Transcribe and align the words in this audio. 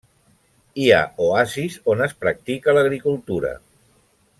Hi 0.83 0.87
ha 0.95 1.01
oasis 1.25 1.77
on 1.95 2.03
es 2.09 2.17
practica 2.25 2.77
l'agricultura. 2.79 3.57